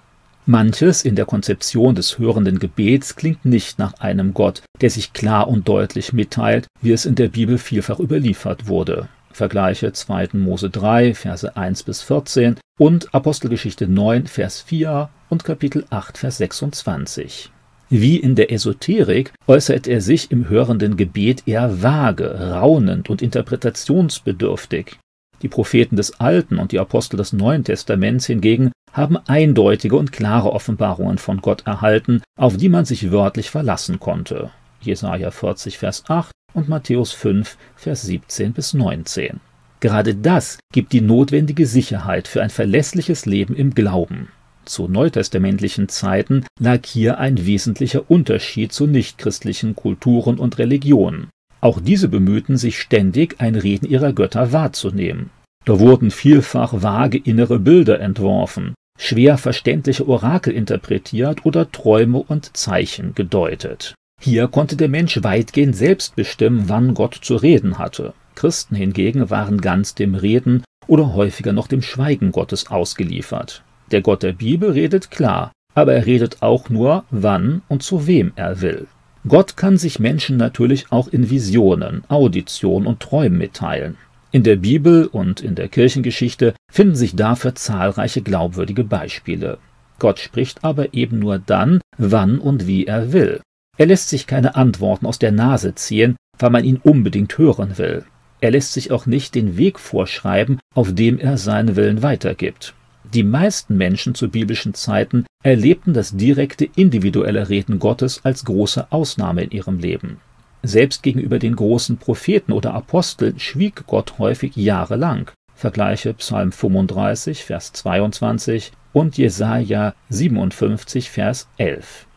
Manches 0.47 1.05
in 1.05 1.15
der 1.15 1.27
Konzeption 1.27 1.95
des 1.95 2.19
hörenden 2.19 2.59
Gebets 2.59 3.17
klingt 3.17 3.45
nicht 3.45 3.79
nach 3.79 4.01
einem 4.01 4.33
Gott, 4.33 4.63
der 4.81 4.89
sich 4.89 5.13
klar 5.13 5.47
und 5.49 5.69
deutlich 5.69 6.15
mitteilt, 6.15 6.69
wie 6.81 6.93
es 6.93 7.05
in 7.05 7.17
der 7.17 7.29
Bibel 7.29 7.59
vielfach 7.59 7.99
überliefert 7.99 8.67
wurde. 8.67 9.09
Vergleiche 9.39 9.93
2. 9.93 10.31
Mose 10.33 10.69
3, 10.69 11.15
Verse 11.15 11.57
1 11.57 11.85
bis 11.85 12.03
14 12.03 12.57
und 12.77 13.15
Apostelgeschichte 13.15 13.87
9, 13.87 14.27
Vers 14.27 14.61
4 14.63 15.11
und 15.29 15.45
Kapitel 15.45 15.87
8, 15.91 16.19
Vers 16.19 16.39
26. 16.39 17.53
Wie 17.89 18.17
in 18.17 18.35
der 18.35 18.51
Esoterik 18.51 19.33
äußert 19.47 19.87
er 19.87 20.01
sich 20.01 20.33
im 20.33 20.49
hörenden 20.49 20.97
Gebet 20.97 21.45
eher 21.47 21.83
vage, 21.83 22.51
raunend 22.51 23.09
und 23.11 23.23
interpretationsbedürftig. 23.23 24.99
Die 25.43 25.49
Propheten 25.49 25.95
des 25.95 26.19
Alten 26.19 26.59
und 26.59 26.73
die 26.73 26.81
Apostel 26.81 27.17
des 27.17 27.33
Neuen 27.33 27.63
Testaments 27.63 28.27
hingegen 28.27 28.73
haben 28.93 29.19
eindeutige 29.29 29.95
und 29.95 30.11
klare 30.11 30.53
Offenbarungen 30.53 31.19
von 31.19 31.41
Gott 31.41 31.65
erhalten, 31.65 32.23
auf 32.37 32.57
die 32.57 32.69
man 32.69 32.85
sich 32.85 33.13
wörtlich 33.13 33.51
verlassen 33.51 34.01
konnte. 34.01 34.51
Jesaja 34.81 35.31
40, 35.31 35.79
Vers 35.79 36.05
8 36.09 36.31
und 36.55 36.69
Matthäus 36.69 37.13
5, 37.13 37.57
Vers 37.77 38.03
17 38.03 38.53
bis 38.53 38.75
19. 38.75 39.41
Gerade 39.81 40.15
das 40.15 40.59
gibt 40.73 40.93
die 40.93 41.01
notwendige 41.01 41.67
Sicherheit 41.67 42.27
für 42.27 42.43
ein 42.43 42.51
verlässliches 42.51 43.27
Leben 43.27 43.55
im 43.55 43.75
Glauben. 43.75 44.29
Zu 44.65 44.89
neutestamentlichen 44.89 45.89
Zeiten 45.89 46.45
lag 46.61 46.85
hier 46.85 47.19
ein 47.19 47.47
wesentlicher 47.47 48.11
Unterschied 48.11 48.73
zu 48.73 48.87
nichtchristlichen 48.87 49.75
Kulturen 49.75 50.39
und 50.39 50.59
Religionen. 50.59 51.29
Auch 51.61 51.81
diese 51.81 52.09
bemühten 52.09 52.57
sich 52.57 52.79
ständig, 52.79 53.37
ein 53.41 53.55
Reden 53.55 53.87
ihrer 53.87 54.13
Götter 54.13 54.53
wahrzunehmen. 54.53 55.31
Da 55.65 55.81
wurden 55.81 56.11
vielfach 56.11 56.83
vage 56.83 57.19
innere 57.19 57.59
Bilder 57.59 58.01
entworfen, 58.01 58.75
schwer 58.99 59.39
verständliche 59.39 60.09
Orakel 60.09 60.53
interpretiert 60.53 61.47
oder 61.47 61.71
Träume 61.71 62.19
und 62.19 62.57
Zeichen 62.57 63.15
gedeutet. 63.15 63.95
Hier 64.21 64.49
konnte 64.49 64.77
der 64.77 64.89
Mensch 64.89 65.23
weitgehend 65.23 65.77
selbst 65.77 66.17
bestimmen, 66.17 66.65
wann 66.69 66.95
Gott 66.95 67.15
zu 67.15 67.37
reden 67.37 67.79
hatte. 67.79 68.15
Christen 68.35 68.75
hingegen 68.75 69.31
waren 69.31 69.61
ganz 69.61 69.95
dem 69.95 70.15
Reden 70.15 70.65
oder 70.87 71.15
häufiger 71.15 71.53
noch 71.53 71.69
dem 71.69 71.83
Schweigen 71.83 72.33
Gottes 72.33 72.69
ausgeliefert. 72.69 73.63
Der 73.91 74.01
Gott 74.01 74.23
der 74.23 74.33
Bibel 74.33 74.73
redet 74.73 75.11
klar, 75.11 75.53
aber 75.75 75.95
er 75.95 76.07
redet 76.07 76.43
auch 76.43 76.69
nur, 76.69 77.05
wann 77.11 77.63
und 77.69 77.83
zu 77.83 78.07
wem 78.07 78.33
er 78.35 78.61
will. 78.61 78.87
Gott 79.27 79.57
kann 79.57 79.79
sich 79.79 79.99
Menschen 79.99 80.37
natürlich 80.37 80.91
auch 80.91 81.09
in 81.09 81.31
Visionen, 81.31 82.03
Audition 82.09 82.87
und 82.87 83.01
Träumen 83.01 83.39
mitteilen. 83.39 83.97
In 84.31 84.43
der 84.43 84.57
Bibel 84.57 85.07
und 85.07 85.41
in 85.41 85.55
der 85.55 85.69
Kirchengeschichte 85.69 86.55
finden 86.71 86.97
sich 86.97 87.17
dafür 87.17 87.55
zahlreiche 87.55 88.23
glaubwürdige 88.23 88.85
Beispiele. 88.85 89.59
Gott 89.99 90.19
spricht 90.19 90.65
aber 90.65 90.95
eben 90.95 91.19
nur 91.19 91.39
dann, 91.39 91.81
wann 91.97 92.39
und 92.39 92.67
wie 92.67 92.87
er 92.87 93.13
will. 93.13 93.41
Er 93.79 93.87
lässt 93.87 94.09
sich 94.09 94.27
keine 94.27 94.57
Antworten 94.57 95.07
aus 95.07 95.21
der 95.21 95.31
Nase 95.31 95.75
ziehen, 95.77 96.17
weil 96.37 96.51
man 96.51 96.65
ihn 96.65 96.81
unbedingt 96.83 97.39
hören 97.39 97.79
will. 97.79 98.05
Er 98.41 98.51
lässt 98.51 98.73
sich 98.73 98.91
auch 98.91 99.07
nicht 99.07 99.37
den 99.37 99.57
Weg 99.57 99.79
vorschreiben, 99.79 100.59
auf 100.75 100.93
dem 100.93 101.19
er 101.19 101.39
seinen 101.39 101.77
Willen 101.77 102.03
weitergibt. 102.03 102.75
Die 103.15 103.23
meisten 103.23 103.77
Menschen 103.77 104.17
zu 104.17 104.29
biblischen 104.29 104.75
Zeiten 104.75 105.25
erlebten 105.45 105.95
das 105.95 106.17
direkte 106.17 106.69
individuelle 106.77 107.49
Reden 107.49 107.79
Gottes 107.79 108.21
als 108.25 108.45
große 108.45 108.89
Ausnahme 108.91 109.45
in 109.45 109.53
ihrem 109.53 109.79
Leben. 109.79 110.21
Selbst 110.65 111.05
gegenüber 111.05 111.39
den 111.39 111.55
großen 111.55 111.99
Propheten 111.99 112.53
oder 112.53 112.75
Aposteln 112.75 113.39
schwieg 113.39 113.87
Gott 113.87 114.19
häufig 114.19 114.57
jahrelang. 114.57 115.31
Vergleiche 115.55 116.15
Psalm 116.15 116.51
35, 116.51 117.45
Vers 117.45 117.73
22 117.73 118.73
und 118.93 119.17
Jesaja 119.17 119.95
57, 120.11 121.11
Vers 121.11 121.49
11. 121.59 122.08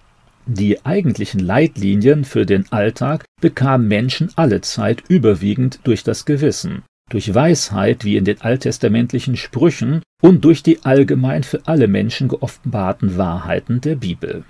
Die 0.47 0.85
eigentlichen 0.85 1.39
Leitlinien 1.39 2.25
für 2.25 2.45
den 2.45 2.71
Alltag 2.71 3.25
bekamen 3.41 3.87
Menschen 3.87 4.29
allezeit 4.35 5.03
überwiegend 5.07 5.79
durch 5.83 6.03
das 6.03 6.25
Gewissen, 6.25 6.81
durch 7.09 7.33
Weisheit 7.33 8.03
wie 8.03 8.17
in 8.17 8.25
den 8.25 8.41
alttestamentlichen 8.41 9.37
Sprüchen 9.37 10.01
und 10.21 10.43
durch 10.43 10.63
die 10.63 10.83
allgemein 10.83 11.43
für 11.43 11.61
alle 11.65 11.87
Menschen 11.87 12.27
geoffenbarten 12.27 13.17
Wahrheiten 13.17 13.81
der 13.81 13.95
Bibel. 13.95 14.43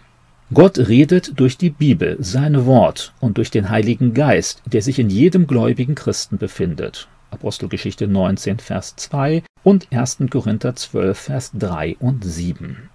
Gott 0.53 0.77
redet 0.77 1.39
durch 1.39 1.57
die 1.57 1.69
Bibel, 1.69 2.17
sein 2.19 2.65
Wort 2.65 3.13
und 3.19 3.37
durch 3.37 3.51
den 3.51 3.69
Heiligen 3.69 4.13
Geist, 4.13 4.61
der 4.65 4.81
sich 4.81 4.99
in 4.99 5.09
jedem 5.09 5.47
gläubigen 5.47 5.95
Christen 5.95 6.37
befindet. 6.37 7.07
Apostelgeschichte 7.31 8.07
19, 8.07 8.59
Vers 8.59 8.95
2 8.97 9.43
und 9.63 9.87
1. 9.91 10.17
Korinther 10.29 10.75
12, 10.75 11.17
Vers 11.17 11.51
3 11.53 11.95
und 11.99 12.25
7. 12.25 12.89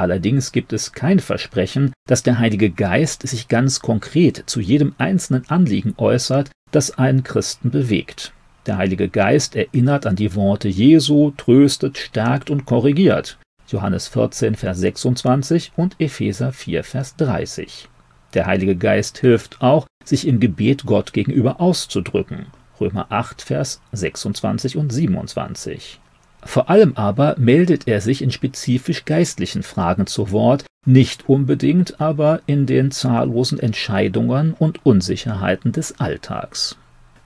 Allerdings 0.00 0.50
gibt 0.50 0.72
es 0.72 0.92
kein 0.92 1.18
Versprechen, 1.18 1.92
dass 2.06 2.22
der 2.22 2.38
Heilige 2.38 2.70
Geist 2.70 3.28
sich 3.28 3.48
ganz 3.48 3.80
konkret 3.80 4.44
zu 4.46 4.58
jedem 4.58 4.94
einzelnen 4.96 5.46
Anliegen 5.50 5.92
äußert, 5.98 6.50
das 6.70 6.96
einen 6.96 7.22
Christen 7.22 7.70
bewegt. 7.70 8.32
Der 8.64 8.78
Heilige 8.78 9.10
Geist 9.10 9.56
erinnert 9.56 10.06
an 10.06 10.16
die 10.16 10.34
Worte 10.34 10.68
Jesu, 10.68 11.32
tröstet, 11.36 11.98
stärkt 11.98 12.48
und 12.48 12.64
korrigiert. 12.64 13.36
Johannes 13.68 14.08
14, 14.08 14.54
Vers 14.54 14.78
26 14.78 15.72
und 15.76 15.96
Epheser 15.98 16.54
4, 16.54 16.82
Vers 16.82 17.16
30. 17.16 17.90
Der 18.32 18.46
Heilige 18.46 18.76
Geist 18.76 19.18
hilft 19.18 19.60
auch, 19.60 19.86
sich 20.02 20.26
im 20.26 20.40
Gebet 20.40 20.86
Gott 20.86 21.12
gegenüber 21.12 21.60
auszudrücken. 21.60 22.46
Römer 22.80 23.08
8, 23.10 23.42
Vers 23.42 23.82
26 23.92 24.78
und 24.78 24.94
27. 24.94 26.00
Vor 26.42 26.70
allem 26.70 26.92
aber 26.96 27.36
meldet 27.38 27.86
er 27.86 28.00
sich 28.00 28.22
in 28.22 28.30
spezifisch 28.30 29.04
geistlichen 29.04 29.62
Fragen 29.62 30.06
zu 30.06 30.30
Wort, 30.32 30.64
nicht 30.86 31.28
unbedingt 31.28 32.00
aber 32.00 32.40
in 32.46 32.66
den 32.66 32.90
zahllosen 32.90 33.60
Entscheidungen 33.60 34.54
und 34.54 34.84
Unsicherheiten 34.84 35.72
des 35.72 36.00
Alltags. 36.00 36.76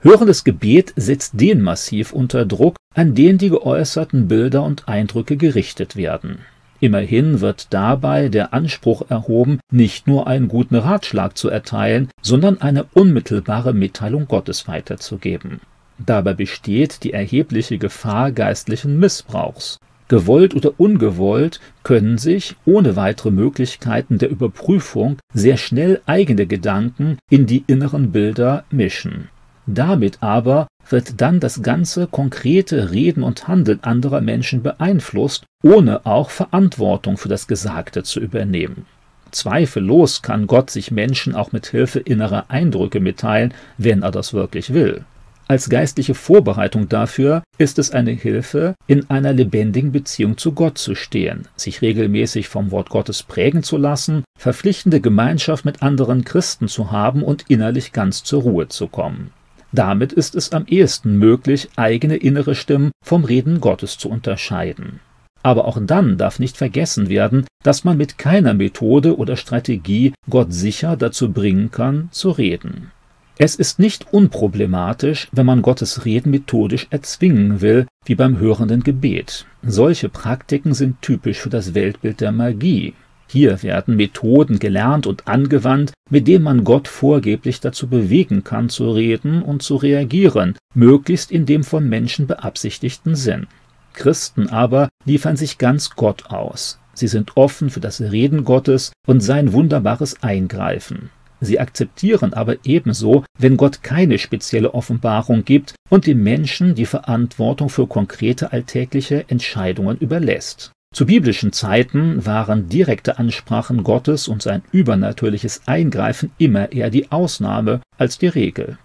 Hörendes 0.01 0.43
Gebet 0.43 0.93
setzt 0.95 1.39
den 1.39 1.61
massiv 1.61 2.13
unter 2.13 2.45
Druck, 2.45 2.75
an 2.93 3.15
den 3.15 3.37
die 3.37 3.49
geäußerten 3.49 4.27
Bilder 4.27 4.63
und 4.63 4.87
Eindrücke 4.87 5.37
gerichtet 5.37 5.95
werden. 5.95 6.39
Immerhin 6.79 7.41
wird 7.41 7.73
dabei 7.73 8.29
der 8.29 8.53
Anspruch 8.53 9.09
erhoben, 9.09 9.59
nicht 9.71 10.07
nur 10.07 10.27
einen 10.27 10.49
guten 10.49 10.75
Ratschlag 10.75 11.37
zu 11.37 11.49
erteilen, 11.49 12.09
sondern 12.21 12.61
eine 12.61 12.83
unmittelbare 12.93 13.73
Mitteilung 13.73 14.27
Gottes 14.27 14.67
weiterzugeben. 14.67 15.61
Dabei 15.97 16.33
besteht 16.33 17.03
die 17.03 17.13
erhebliche 17.13 17.77
Gefahr 17.77 18.31
geistlichen 18.31 18.99
Missbrauchs. 18.99 19.77
Gewollt 20.07 20.53
oder 20.53 20.73
ungewollt 20.77 21.59
können 21.83 22.17
sich, 22.17 22.55
ohne 22.65 22.95
weitere 22.95 23.31
Möglichkeiten 23.31 24.19
der 24.19 24.29
Überprüfung, 24.29 25.17
sehr 25.33 25.57
schnell 25.57 26.01
eigene 26.05 26.45
Gedanken 26.45 27.17
in 27.29 27.47
die 27.47 27.63
inneren 27.65 28.11
Bilder 28.11 28.65
mischen. 28.69 29.29
Damit 29.65 30.21
aber 30.21 30.67
wird 30.87 31.21
dann 31.21 31.39
das 31.39 31.63
ganze 31.63 32.05
konkrete 32.05 32.91
Reden 32.91 33.23
und 33.23 33.47
Handeln 33.47 33.79
anderer 33.81 34.21
Menschen 34.21 34.61
beeinflusst, 34.61 35.45
ohne 35.63 36.05
auch 36.05 36.29
Verantwortung 36.29 37.17
für 37.17 37.29
das 37.29 37.47
Gesagte 37.47 38.03
zu 38.03 38.19
übernehmen. 38.19 38.85
Zweifellos 39.31 40.21
kann 40.21 40.45
Gott 40.45 40.69
sich 40.69 40.91
Menschen 40.91 41.33
auch 41.33 41.51
mit 41.51 41.65
Hilfe 41.65 41.99
innerer 41.99 42.45
Eindrücke 42.49 42.99
mitteilen, 42.99 43.55
wenn 43.79 44.03
er 44.03 44.11
das 44.11 44.33
wirklich 44.33 44.73
will. 44.73 45.03
Als 45.47 45.69
geistliche 45.69 46.15
Vorbereitung 46.15 46.89
dafür 46.89 47.43
ist 47.59 47.77
es 47.77 47.91
eine 47.91 48.11
Hilfe, 48.11 48.73
in 48.87 49.07
einer 49.11 49.31
lebendigen 49.31 49.91
Beziehung 49.91 50.37
zu 50.37 50.53
Gott 50.53 50.79
zu 50.79 50.95
stehen, 50.95 51.47
sich 51.55 51.83
regelmäßig 51.83 52.47
vom 52.47 52.71
Wort 52.71 52.89
Gottes 52.89 53.21
prägen 53.21 53.61
zu 53.61 53.77
lassen, 53.77 54.23
verpflichtende 54.39 55.01
Gemeinschaft 55.01 55.63
mit 55.63 55.83
anderen 55.83 56.23
Christen 56.23 56.67
zu 56.67 56.91
haben 56.91 57.21
und 57.21 57.45
innerlich 57.47 57.93
ganz 57.93 58.23
zur 58.23 58.41
Ruhe 58.41 58.69
zu 58.69 58.87
kommen. 58.87 59.31
Damit 59.71 60.13
ist 60.13 60.33
es 60.33 60.51
am 60.51 60.65
ehesten 60.65 61.19
möglich, 61.19 61.69
eigene 61.75 62.15
innere 62.15 62.55
Stimmen 62.55 62.91
vom 63.03 63.23
Reden 63.23 63.61
Gottes 63.61 63.99
zu 63.99 64.09
unterscheiden. 64.09 64.99
Aber 65.43 65.65
auch 65.65 65.77
dann 65.79 66.17
darf 66.17 66.39
nicht 66.39 66.57
vergessen 66.57 67.07
werden, 67.07 67.45
dass 67.61 67.83
man 67.83 67.97
mit 67.97 68.17
keiner 68.17 68.55
Methode 68.55 69.15
oder 69.15 69.37
Strategie 69.37 70.13
Gott 70.27 70.51
sicher 70.51 70.97
dazu 70.97 71.31
bringen 71.31 71.69
kann, 71.69 72.09
zu 72.11 72.31
reden. 72.31 72.89
Es 73.37 73.55
ist 73.55 73.79
nicht 73.79 74.13
unproblematisch, 74.13 75.27
wenn 75.31 75.45
man 75.45 75.61
Gottes 75.61 76.05
Reden 76.05 76.31
methodisch 76.31 76.87
erzwingen 76.89 77.61
will, 77.61 77.85
wie 78.05 78.15
beim 78.15 78.39
hörenden 78.39 78.83
Gebet. 78.83 79.45
Solche 79.61 80.09
Praktiken 80.09 80.73
sind 80.73 81.01
typisch 81.01 81.39
für 81.39 81.49
das 81.49 81.73
Weltbild 81.73 82.21
der 82.21 82.31
Magie, 82.31 82.93
hier 83.27 83.63
werden 83.63 83.95
Methoden 83.95 84.59
gelernt 84.59 85.07
und 85.07 85.27
angewandt, 85.27 85.93
mit 86.09 86.27
denen 86.27 86.43
man 86.43 86.63
Gott 86.63 86.87
vorgeblich 86.87 87.59
dazu 87.59 87.87
bewegen 87.87 88.43
kann, 88.43 88.69
zu 88.69 88.91
reden 88.91 89.41
und 89.41 89.63
zu 89.63 89.75
reagieren, 89.75 90.55
möglichst 90.73 91.31
in 91.31 91.45
dem 91.45 91.63
von 91.63 91.89
Menschen 91.89 92.27
beabsichtigten 92.27 93.15
Sinn. 93.15 93.47
Christen 93.93 94.49
aber 94.49 94.89
liefern 95.05 95.37
sich 95.37 95.57
ganz 95.57 95.91
Gott 95.91 96.27
aus. 96.27 96.79
Sie 96.93 97.07
sind 97.07 97.35
offen 97.35 97.69
für 97.69 97.79
das 97.79 97.99
Reden 97.99 98.45
Gottes 98.45 98.93
und 99.07 99.21
sein 99.21 99.53
wunderbares 99.53 100.21
Eingreifen. 100.21 101.09
Sie 101.41 101.59
akzeptieren 101.59 102.33
aber 102.33 102.55
ebenso, 102.63 103.23
wenn 103.37 103.57
Gott 103.57 103.83
keine 103.83 104.17
spezielle 104.17 104.73
Offenbarung 104.73 105.43
gibt 105.43 105.75
und 105.89 106.07
dem 106.07 106.23
Menschen 106.23 106.75
die 106.75 106.85
Verantwortung 106.85 107.69
für 107.69 107.87
konkrete 107.87 108.51
alltägliche 108.51 109.25
Entscheidungen 109.29 109.97
überlässt. 109.97 110.71
Zu 110.93 111.05
biblischen 111.05 111.51
Zeiten 111.51 112.25
waren 112.25 112.69
direkte 112.69 113.19
Ansprachen 113.19 113.83
Gottes 113.83 114.29
und 114.29 114.41
sein 114.41 114.63
übernatürliches 114.71 115.63
Eingreifen 115.65 116.31
immer 116.37 116.71
eher 116.71 116.89
die 116.89 117.11
Ausnahme 117.11 117.81
als 117.97 118.17
die 118.17 118.27
Regel. 118.27 118.77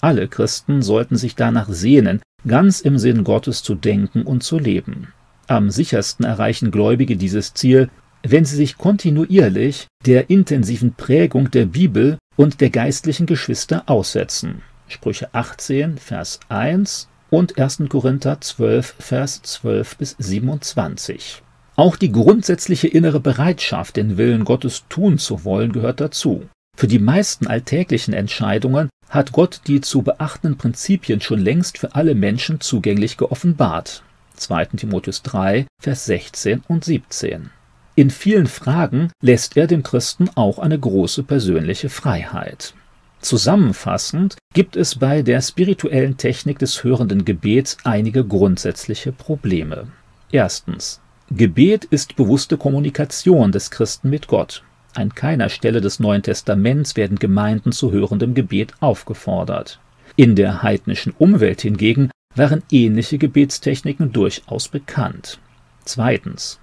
Alle 0.00 0.26
Christen 0.26 0.82
sollten 0.82 1.16
sich 1.16 1.36
danach 1.36 1.68
sehnen, 1.68 2.20
ganz 2.48 2.80
im 2.80 2.98
Sinn 2.98 3.22
Gottes 3.22 3.62
zu 3.62 3.76
denken 3.76 4.22
und 4.22 4.42
zu 4.42 4.58
leben. 4.58 5.12
Am 5.46 5.70
sichersten 5.70 6.24
erreichen 6.24 6.72
Gläubige 6.72 7.16
dieses 7.16 7.54
Ziel, 7.54 7.90
wenn 8.22 8.44
sie 8.44 8.56
sich 8.56 8.78
kontinuierlich 8.78 9.86
der 10.06 10.30
intensiven 10.30 10.94
Prägung 10.94 11.50
der 11.50 11.66
Bibel 11.66 12.18
und 12.36 12.60
der 12.60 12.70
geistlichen 12.70 13.26
Geschwister 13.26 13.84
aussetzen. 13.86 14.62
Sprüche 14.88 15.32
18, 15.32 15.98
Vers 15.98 16.40
1 16.48 17.08
und 17.30 17.58
1. 17.58 17.84
Korinther 17.88 18.40
12, 18.40 18.94
Vers 18.98 19.42
12 19.42 19.96
bis 19.96 20.16
27. 20.18 21.42
Auch 21.76 21.96
die 21.96 22.12
grundsätzliche 22.12 22.88
innere 22.88 23.20
Bereitschaft, 23.20 23.96
den 23.96 24.18
Willen 24.18 24.44
Gottes 24.44 24.84
tun 24.88 25.18
zu 25.18 25.44
wollen, 25.44 25.72
gehört 25.72 26.00
dazu. 26.00 26.42
Für 26.76 26.86
die 26.86 26.98
meisten 26.98 27.46
alltäglichen 27.46 28.12
Entscheidungen 28.12 28.90
hat 29.08 29.32
Gott 29.32 29.62
die 29.66 29.80
zu 29.80 30.02
beachtenden 30.02 30.58
Prinzipien 30.58 31.20
schon 31.20 31.40
längst 31.40 31.78
für 31.78 31.94
alle 31.94 32.14
Menschen 32.14 32.60
zugänglich 32.60 33.16
geoffenbart. 33.16 34.02
2. 34.36 34.66
Timotheus 34.66 35.22
3, 35.22 35.66
Vers 35.80 36.06
16 36.06 36.62
und 36.68 36.84
17. 36.84 37.50
In 37.94 38.08
vielen 38.08 38.46
Fragen 38.46 39.10
lässt 39.20 39.56
er 39.56 39.66
dem 39.66 39.82
Christen 39.82 40.30
auch 40.34 40.58
eine 40.58 40.78
große 40.78 41.24
persönliche 41.24 41.90
Freiheit. 41.90 42.72
Zusammenfassend 43.20 44.36
gibt 44.54 44.76
es 44.76 44.96
bei 44.96 45.20
der 45.20 45.42
spirituellen 45.42 46.16
Technik 46.16 46.58
des 46.58 46.82
hörenden 46.82 47.26
Gebets 47.26 47.76
einige 47.84 48.24
grundsätzliche 48.24 49.12
Probleme. 49.12 49.88
Erstens. 50.30 51.00
Gebet 51.30 51.84
ist 51.84 52.16
bewusste 52.16 52.56
Kommunikation 52.56 53.52
des 53.52 53.70
Christen 53.70 54.08
mit 54.08 54.26
Gott. 54.26 54.64
An 54.94 55.14
keiner 55.14 55.50
Stelle 55.50 55.80
des 55.80 56.00
Neuen 56.00 56.22
Testaments 56.22 56.96
werden 56.96 57.18
Gemeinden 57.18 57.72
zu 57.72 57.92
hörendem 57.92 58.34
Gebet 58.34 58.72
aufgefordert. 58.80 59.80
In 60.16 60.34
der 60.34 60.62
heidnischen 60.62 61.14
Umwelt 61.18 61.60
hingegen 61.60 62.10
waren 62.34 62.62
ähnliche 62.70 63.18
Gebetstechniken 63.18 64.12
durchaus 64.12 64.68
bekannt. 64.68 65.38
Zweitens. 65.84 66.58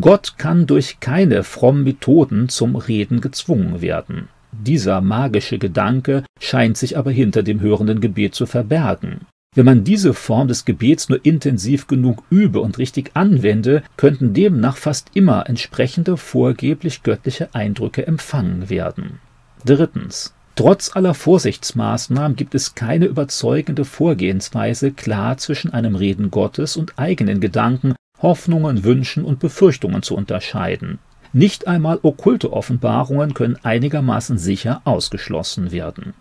Gott 0.00 0.38
kann 0.38 0.66
durch 0.66 1.00
keine 1.00 1.44
frommen 1.44 1.84
Methoden 1.84 2.48
zum 2.48 2.76
Reden 2.76 3.20
gezwungen 3.20 3.82
werden. 3.82 4.28
Dieser 4.50 5.02
magische 5.02 5.58
Gedanke 5.58 6.24
scheint 6.40 6.78
sich 6.78 6.96
aber 6.96 7.10
hinter 7.10 7.42
dem 7.42 7.60
hörenden 7.60 8.00
Gebet 8.00 8.34
zu 8.34 8.46
verbergen. 8.46 9.26
Wenn 9.54 9.66
man 9.66 9.84
diese 9.84 10.14
Form 10.14 10.48
des 10.48 10.64
Gebets 10.64 11.10
nur 11.10 11.22
intensiv 11.26 11.88
genug 11.88 12.22
übe 12.30 12.60
und 12.60 12.78
richtig 12.78 13.10
anwende, 13.12 13.82
könnten 13.98 14.32
demnach 14.32 14.78
fast 14.78 15.10
immer 15.12 15.46
entsprechende 15.46 16.16
vorgeblich 16.16 17.02
göttliche 17.02 17.54
Eindrücke 17.54 18.06
empfangen 18.06 18.70
werden. 18.70 19.18
Drittens. 19.66 20.32
Trotz 20.54 20.96
aller 20.96 21.12
Vorsichtsmaßnahmen 21.12 22.36
gibt 22.36 22.54
es 22.54 22.74
keine 22.74 23.06
überzeugende 23.06 23.84
Vorgehensweise, 23.84 24.92
klar 24.92 25.36
zwischen 25.36 25.72
einem 25.72 25.96
Reden 25.96 26.30
Gottes 26.30 26.78
und 26.78 26.98
eigenen 26.98 27.40
Gedanken, 27.40 27.94
Hoffnungen, 28.22 28.84
Wünschen 28.84 29.24
und 29.24 29.40
Befürchtungen 29.40 30.02
zu 30.02 30.14
unterscheiden. 30.14 30.98
Nicht 31.32 31.66
einmal 31.66 31.98
okkulte 32.02 32.52
Offenbarungen 32.52 33.34
können 33.34 33.58
einigermaßen 33.62 34.38
sicher 34.38 34.82
ausgeschlossen 34.84 35.72
werden. 35.72 36.14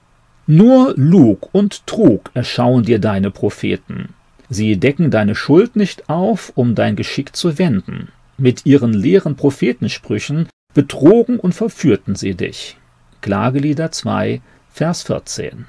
Nur 0.48 0.94
Lug 0.98 1.50
und 1.54 1.86
Trug 1.86 2.32
erschauen 2.34 2.84
dir 2.84 3.00
deine 3.00 3.30
Propheten. 3.30 4.10
Sie 4.50 4.78
decken 4.78 5.12
deine 5.12 5.36
Schuld 5.36 5.76
nicht 5.76 6.10
auf, 6.10 6.52
um 6.56 6.76
dein 6.76 6.96
Geschick 6.96 7.36
zu 7.36 7.58
wenden. 7.58 8.10
Mit 8.38 8.66
ihren 8.66 8.94
leeren 8.94 9.36
Prophetensprüchen 9.36 10.48
betrogen 10.74 11.40
und 11.40 11.54
verführten 11.54 12.16
sie 12.16 12.36
dich. 12.36 12.78
Klagelieder 13.22 13.92
2, 13.92 14.42
Vers 14.72 15.04
14. 15.04 15.66